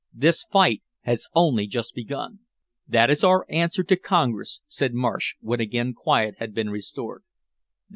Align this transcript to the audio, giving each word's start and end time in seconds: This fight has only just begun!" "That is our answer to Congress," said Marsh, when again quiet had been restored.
This 0.15 0.45
fight 0.51 0.81
has 1.01 1.27
only 1.35 1.67
just 1.67 1.93
begun!" 1.93 2.39
"That 2.87 3.11
is 3.11 3.23
our 3.23 3.45
answer 3.51 3.83
to 3.83 3.95
Congress," 3.95 4.61
said 4.65 4.95
Marsh, 4.95 5.35
when 5.41 5.59
again 5.59 5.93
quiet 5.93 6.33
had 6.39 6.55
been 6.55 6.71
restored. 6.71 7.21